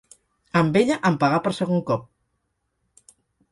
Amb 0.61 0.79
ella 0.81 0.97
em 1.09 1.19
pegà 1.25 1.41
per 1.49 1.53
segon 1.59 1.85
cop. 1.91 2.09